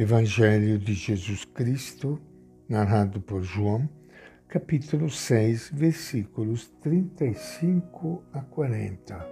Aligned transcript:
Evangelho 0.00 0.78
de 0.78 0.94
Jesus 0.94 1.44
Cristo, 1.44 2.20
narrado 2.68 3.20
por 3.20 3.42
João, 3.42 3.88
capítulo 4.46 5.10
6, 5.10 5.72
versículos 5.74 6.68
35 6.80 8.22
a 8.32 8.40
40. 8.42 9.28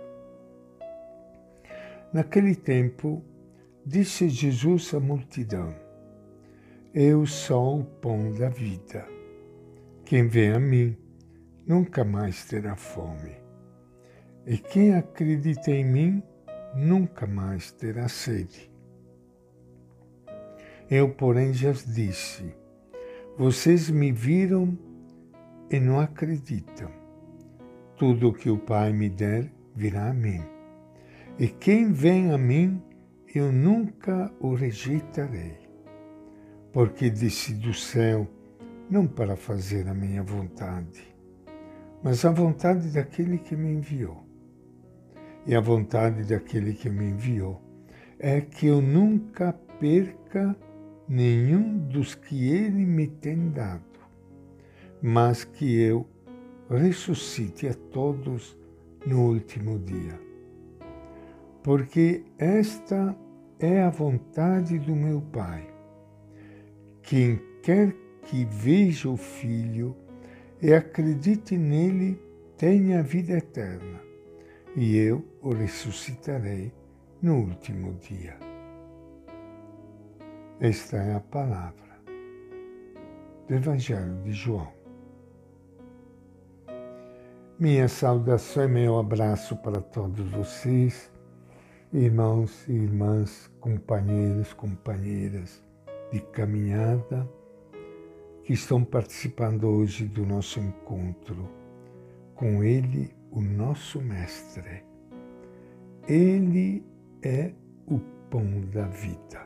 Naquele 2.12 2.56
tempo, 2.56 3.22
disse 3.86 4.28
Jesus 4.28 4.92
à 4.92 4.98
multidão: 4.98 5.72
Eu 6.92 7.24
sou 7.26 7.82
o 7.82 7.84
pão 7.84 8.32
da 8.32 8.48
vida. 8.48 9.06
Quem 10.04 10.26
vem 10.26 10.50
a 10.50 10.58
mim 10.58 10.96
nunca 11.64 12.02
mais 12.02 12.44
terá 12.44 12.74
fome. 12.74 13.36
E 14.44 14.58
quem 14.58 14.96
acredita 14.96 15.70
em 15.70 15.84
mim 15.84 16.22
nunca 16.74 17.24
mais 17.24 17.70
terá 17.70 18.08
sede. 18.08 18.74
Eu, 20.88 21.08
porém, 21.08 21.52
já 21.52 21.72
disse: 21.72 22.54
Vocês 23.36 23.90
me 23.90 24.12
viram 24.12 24.78
e 25.70 25.80
não 25.80 25.98
acreditam. 25.98 26.90
Tudo 27.96 28.28
o 28.28 28.32
que 28.32 28.48
o 28.48 28.58
Pai 28.58 28.92
me 28.92 29.08
der 29.08 29.50
virá 29.74 30.10
a 30.10 30.14
mim. 30.14 30.42
E 31.38 31.48
quem 31.48 31.92
vem 31.92 32.30
a 32.30 32.38
mim, 32.38 32.80
eu 33.34 33.50
nunca 33.50 34.32
o 34.40 34.54
rejeitarei. 34.54 35.58
Porque 36.72 37.10
desci 37.10 37.54
do 37.54 37.74
céu 37.74 38.28
não 38.88 39.06
para 39.06 39.34
fazer 39.34 39.88
a 39.88 39.94
minha 39.94 40.22
vontade, 40.22 41.02
mas 42.02 42.24
a 42.24 42.30
vontade 42.30 42.90
daquele 42.90 43.38
que 43.38 43.56
me 43.56 43.72
enviou. 43.72 44.24
E 45.44 45.54
a 45.54 45.60
vontade 45.60 46.22
daquele 46.24 46.74
que 46.74 46.88
me 46.88 47.06
enviou 47.06 47.60
é 48.18 48.40
que 48.40 48.66
eu 48.66 48.80
nunca 48.80 49.52
perca 49.80 50.56
nenhum 51.08 51.78
dos 51.78 52.14
que 52.14 52.50
ele 52.50 52.84
me 52.84 53.06
tem 53.06 53.50
dado, 53.50 53.82
mas 55.02 55.44
que 55.44 55.80
eu 55.80 56.06
ressuscite 56.68 57.68
a 57.68 57.74
todos 57.74 58.58
no 59.06 59.32
último 59.32 59.78
dia. 59.78 60.18
Porque 61.62 62.24
esta 62.38 63.16
é 63.58 63.82
a 63.82 63.90
vontade 63.90 64.78
do 64.78 64.94
meu 64.94 65.20
Pai. 65.20 65.66
Quem 67.02 67.40
quer 67.62 67.94
que 68.22 68.44
veja 68.44 69.08
o 69.08 69.16
Filho 69.16 69.96
e 70.60 70.72
acredite 70.72 71.56
nele 71.56 72.20
tenha 72.56 73.00
a 73.00 73.02
vida 73.02 73.34
eterna, 73.34 74.00
e 74.74 74.96
eu 74.96 75.24
o 75.42 75.52
ressuscitarei 75.52 76.72
no 77.20 77.36
último 77.36 77.94
dia. 77.94 78.45
Esta 80.58 80.96
é 80.96 81.14
a 81.14 81.20
palavra 81.20 82.00
do 83.46 83.54
Evangelho 83.54 84.22
de 84.22 84.32
João. 84.32 84.72
Minha 87.58 87.86
saudação 87.88 88.64
e 88.64 88.68
meu 88.68 88.98
abraço 88.98 89.54
para 89.56 89.82
todos 89.82 90.26
vocês, 90.30 91.12
irmãos 91.92 92.66
e 92.66 92.72
irmãs, 92.72 93.52
companheiros, 93.60 94.54
companheiras 94.54 95.62
de 96.10 96.20
caminhada 96.20 97.28
que 98.42 98.54
estão 98.54 98.82
participando 98.82 99.64
hoje 99.64 100.06
do 100.06 100.24
nosso 100.24 100.58
encontro 100.58 101.50
com 102.34 102.64
Ele, 102.64 103.14
o 103.30 103.42
nosso 103.42 104.00
Mestre. 104.00 104.82
Ele 106.08 106.82
é 107.22 107.52
o 107.86 107.98
pão 108.30 108.62
da 108.72 108.86
vida. 108.86 109.45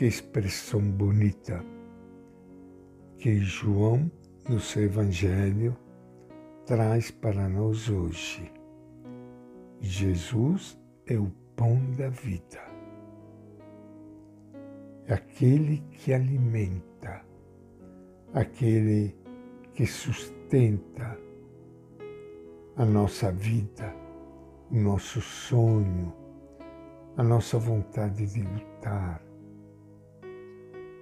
Que 0.00 0.06
expressão 0.06 0.80
bonita 0.80 1.62
que 3.18 3.38
João, 3.40 4.10
no 4.48 4.58
seu 4.58 4.84
Evangelho, 4.84 5.76
traz 6.64 7.10
para 7.10 7.46
nós 7.50 7.90
hoje. 7.90 8.50
Jesus 9.78 10.80
é 11.06 11.18
o 11.18 11.30
pão 11.54 11.78
da 11.98 12.08
vida, 12.08 12.62
é 15.04 15.12
aquele 15.12 15.84
que 15.90 16.14
alimenta, 16.14 17.22
aquele 18.32 19.14
que 19.74 19.84
sustenta 19.84 21.20
a 22.74 22.86
nossa 22.86 23.30
vida, 23.30 23.94
o 24.70 24.76
nosso 24.76 25.20
sonho, 25.20 26.10
a 27.18 27.22
nossa 27.22 27.58
vontade 27.58 28.26
de 28.26 28.40
lutar, 28.40 29.29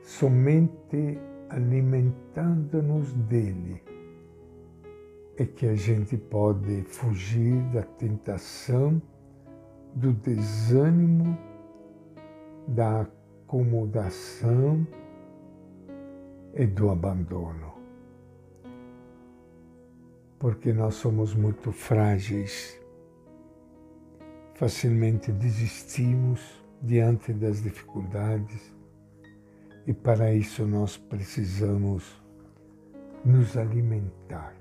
somente 0.09 1.21
alimentando-nos 1.51 3.13
dele 3.13 3.83
é 5.37 5.45
que 5.45 5.67
a 5.67 5.75
gente 5.75 6.17
pode 6.17 6.83
fugir 6.85 7.61
da 7.75 7.83
tentação, 7.83 9.03
do 9.95 10.15
desânimo, 10.15 11.37
da 12.67 13.03
acomodação 13.03 14.87
e 16.55 16.67
do 16.67 16.89
abandono. 16.89 17.75
Porque 20.39 20.73
nós 20.73 20.95
somos 20.95 21.35
muito 21.35 21.71
frágeis, 21.71 22.81
facilmente 24.55 25.31
desistimos 25.31 26.65
diante 26.81 27.31
das 27.35 27.63
dificuldades 27.63 28.78
e 29.89 29.95
para 29.95 30.35
isso 30.35 30.67
nós 30.67 30.99
precisamos 30.99 32.23
nos 33.25 33.57
alimentar. 33.57 34.55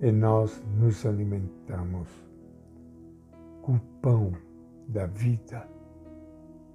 E 0.00 0.10
nós 0.10 0.62
nos 0.80 1.04
alimentamos 1.04 2.08
com 3.60 3.74
o 3.74 3.80
pão 4.00 4.32
da 4.88 5.04
vida, 5.04 5.68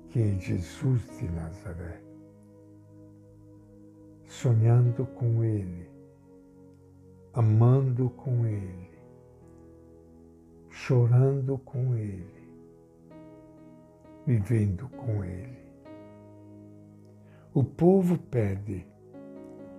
que 0.09 0.21
é 0.21 0.39
Jesus 0.39 1.01
de 1.17 1.27
Nazaré. 1.31 1.99
Sonhando 4.27 5.07
com 5.07 5.43
Ele, 5.43 5.89
amando 7.33 8.11
com 8.11 8.45
Ele, 8.45 8.91
chorando 10.69 11.57
com 11.57 11.95
Ele, 11.95 12.47
vivendo 14.27 14.87
com 14.89 15.23
Ele. 15.23 15.62
O 17.55 17.63
povo 17.63 18.17
pede, 18.17 18.83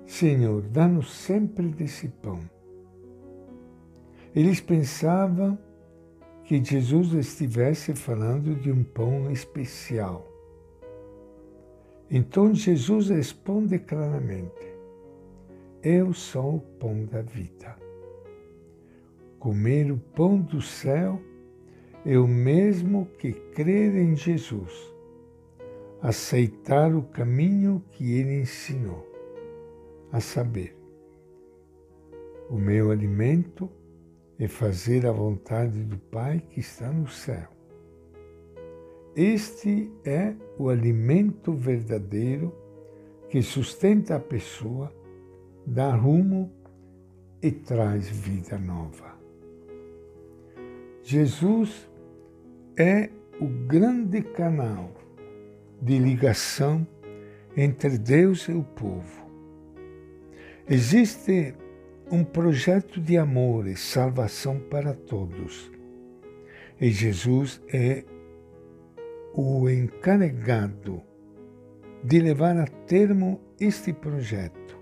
Senhor, 0.07 0.63
dá-nos 0.63 1.13
sempre 1.13 1.67
desse 1.67 2.07
pão. 2.07 2.39
Eles 4.33 4.61
pensavam 4.61 5.59
que 6.45 6.63
Jesus 6.63 7.13
estivesse 7.15 7.93
falando 7.93 8.55
de 8.55 8.71
um 8.71 8.85
pão 8.85 9.29
especial. 9.29 10.25
Então 12.09 12.55
Jesus 12.55 13.09
responde 13.09 13.81
claramente: 13.81 14.73
Eu 15.83 16.13
sou 16.13 16.57
o 16.57 16.61
pão 16.61 17.05
da 17.07 17.23
vida. 17.23 17.75
Comer 19.41 19.91
o 19.91 19.99
pão 19.99 20.41
do 20.41 20.63
céu 20.63 21.21
é 22.07 22.17
o 22.17 22.29
mesmo 22.29 23.07
que 23.19 23.33
crer 23.33 23.97
em 23.97 24.15
Jesus 24.15 24.94
aceitar 26.05 26.95
o 26.95 27.03
caminho 27.03 27.83
que 27.93 28.13
ele 28.13 28.43
ensinou, 28.43 29.11
a 30.13 30.21
saber, 30.21 30.77
o 32.51 32.59
meu 32.59 32.91
alimento 32.91 33.71
é 34.39 34.47
fazer 34.47 35.07
a 35.07 35.13
vontade 35.13 35.83
do 35.83 35.97
Pai 35.97 36.43
que 36.51 36.61
está 36.61 36.93
no 36.93 37.09
céu. 37.09 37.49
Este 39.17 39.91
é 40.05 40.35
o 40.59 40.69
alimento 40.69 41.55
verdadeiro 41.55 42.55
que 43.31 43.41
sustenta 43.41 44.17
a 44.17 44.21
pessoa, 44.21 44.95
dá 45.67 45.91
rumo 45.97 46.53
e 47.41 47.51
traz 47.51 48.11
vida 48.11 48.59
nova. 48.59 49.19
Jesus 51.03 51.89
é 52.77 53.09
o 53.41 53.47
grande 53.67 54.21
canal 54.21 55.04
de 55.85 55.99
ligação 55.99 56.87
entre 57.55 57.99
Deus 57.99 58.49
e 58.49 58.53
o 58.53 58.65
povo. 58.65 59.25
Existe 60.67 61.55
um 62.11 62.25
projeto 62.25 63.01
de 63.01 63.19
amor 63.19 63.67
e 63.67 63.77
salvação 63.77 64.59
para 64.71 64.95
todos. 64.95 65.71
E 66.81 66.91
Jesus 66.91 67.61
é 67.69 68.03
o 69.35 69.69
encarregado 69.69 71.03
de 72.03 72.19
levar 72.19 72.57
a 72.57 72.67
termo 72.67 73.39
este 73.61 73.93
projeto. 73.93 74.79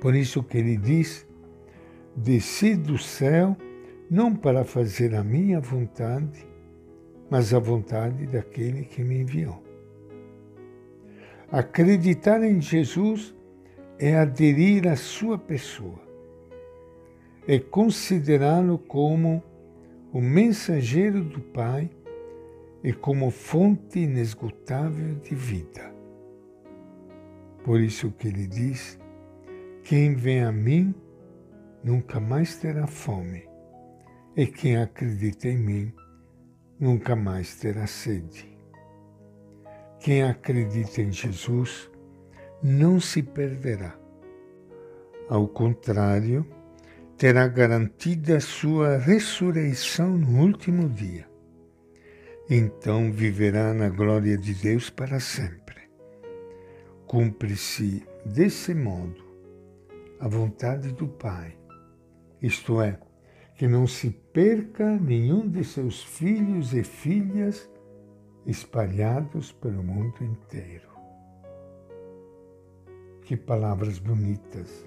Por 0.00 0.14
isso 0.14 0.44
que 0.44 0.58
ele 0.58 0.76
diz: 0.76 1.26
Desci 2.14 2.76
do 2.76 2.98
céu 2.98 3.56
não 4.08 4.34
para 4.34 4.64
fazer 4.64 5.14
a 5.14 5.24
minha 5.24 5.60
vontade, 5.60 6.46
mas 7.34 7.52
a 7.52 7.58
vontade 7.58 8.28
daquele 8.28 8.84
que 8.84 9.02
me 9.02 9.22
enviou. 9.22 9.60
Acreditar 11.50 12.40
em 12.44 12.60
Jesus 12.60 13.34
é 13.98 14.14
aderir 14.14 14.86
à 14.86 14.94
sua 14.94 15.36
pessoa, 15.36 15.98
é 17.48 17.58
considerá-lo 17.58 18.78
como 18.78 19.42
o 20.12 20.20
mensageiro 20.20 21.24
do 21.24 21.40
Pai 21.40 21.90
e 22.84 22.92
como 22.92 23.32
fonte 23.32 23.98
inesgotável 23.98 25.16
de 25.16 25.34
vida. 25.34 25.92
Por 27.64 27.80
isso 27.80 28.12
que 28.12 28.28
ele 28.28 28.46
diz: 28.46 28.96
quem 29.82 30.14
vem 30.14 30.44
a 30.44 30.52
mim 30.52 30.94
nunca 31.82 32.20
mais 32.20 32.54
terá 32.54 32.86
fome, 32.86 33.42
e 34.36 34.46
quem 34.46 34.76
acredita 34.76 35.48
em 35.48 35.58
mim 35.58 36.03
nunca 36.78 37.14
mais 37.14 37.56
terá 37.56 37.86
sede. 37.86 38.52
Quem 40.00 40.22
acredita 40.22 41.00
em 41.00 41.10
Jesus 41.10 41.90
não 42.62 43.00
se 43.00 43.22
perderá. 43.22 43.98
Ao 45.28 45.48
contrário, 45.48 46.46
terá 47.16 47.46
garantida 47.48 48.40
sua 48.40 48.98
ressurreição 48.98 50.18
no 50.18 50.42
último 50.42 50.88
dia. 50.88 51.26
Então 52.50 53.10
viverá 53.10 53.72
na 53.72 53.88
glória 53.88 54.36
de 54.36 54.52
Deus 54.54 54.90
para 54.90 55.18
sempre. 55.18 55.88
Cumpre-se 57.06 58.06
desse 58.26 58.74
modo 58.74 59.24
a 60.20 60.28
vontade 60.28 60.92
do 60.92 61.08
Pai, 61.08 61.56
isto 62.42 62.80
é, 62.80 62.98
que 63.54 63.68
não 63.68 63.86
se 63.86 64.10
perca 64.10 64.98
nenhum 64.98 65.48
de 65.48 65.64
seus 65.64 66.02
filhos 66.02 66.72
e 66.74 66.82
filhas 66.82 67.70
espalhados 68.46 69.52
pelo 69.52 69.82
mundo 69.82 70.22
inteiro. 70.24 70.88
Que 73.22 73.36
palavras 73.36 73.98
bonitas 73.98 74.86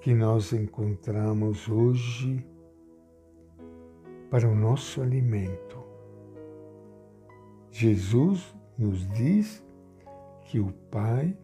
que 0.00 0.14
nós 0.14 0.52
encontramos 0.52 1.68
hoje 1.68 2.44
para 4.30 4.48
o 4.48 4.54
nosso 4.54 5.00
alimento. 5.00 5.82
Jesus 7.70 8.54
nos 8.76 9.08
diz 9.10 9.64
que 10.44 10.58
o 10.60 10.72
Pai 10.90 11.36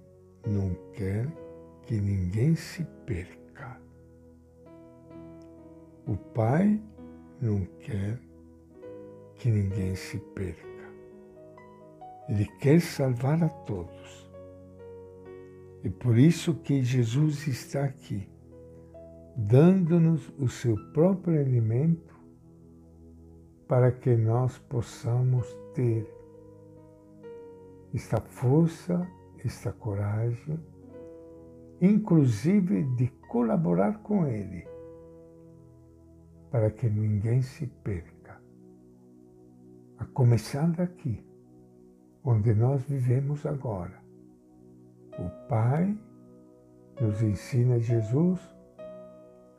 não 0.46 0.74
quer 0.92 1.26
que 1.82 1.94
ninguém 2.00 2.54
se 2.54 2.84
perca. 3.06 3.37
O 6.08 6.16
Pai 6.16 6.80
não 7.38 7.66
quer 7.80 8.18
que 9.34 9.50
ninguém 9.50 9.94
se 9.94 10.18
perca. 10.18 10.66
Ele 12.26 12.46
quer 12.58 12.80
salvar 12.80 13.42
a 13.44 13.48
todos. 13.50 14.30
E 15.84 15.90
por 15.90 16.16
isso 16.16 16.54
que 16.54 16.82
Jesus 16.82 17.46
está 17.46 17.84
aqui, 17.84 18.26
dando-nos 19.36 20.32
o 20.38 20.48
seu 20.48 20.76
próprio 20.94 21.38
alimento 21.38 22.18
para 23.68 23.92
que 23.92 24.16
nós 24.16 24.56
possamos 24.56 25.46
ter 25.74 26.10
esta 27.94 28.18
força, 28.18 29.06
esta 29.44 29.72
coragem, 29.72 30.58
inclusive 31.82 32.84
de 32.96 33.08
colaborar 33.28 33.98
com 33.98 34.26
Ele, 34.26 34.66
para 36.50 36.70
que 36.70 36.88
ninguém 36.88 37.42
se 37.42 37.66
perca 37.66 38.40
a 39.98 40.04
começar 40.06 40.70
daqui, 40.70 41.22
onde 42.24 42.54
nós 42.54 42.82
vivemos 42.82 43.44
agora. 43.44 44.02
O 45.18 45.48
Pai 45.48 45.98
nos 47.00 47.22
ensina 47.22 47.78
Jesus, 47.78 48.40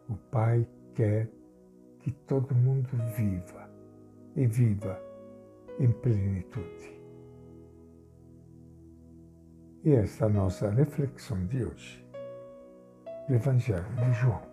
o 0.09 0.15
Pai 0.31 0.67
quer 0.93 1.29
que 1.99 2.11
todo 2.11 2.55
mundo 2.55 2.89
viva 3.15 3.69
e 4.35 4.47
viva 4.47 4.99
em 5.79 5.91
plenitude. 5.91 6.99
E 9.83 9.91
esta 9.91 10.25
é 10.25 10.27
a 10.27 10.31
nossa 10.31 10.69
reflexão 10.69 11.45
de 11.47 11.63
hoje, 11.63 12.05
do 13.27 13.35
Evangelho 13.35 13.85
de 13.95 14.13
João. 14.13 14.48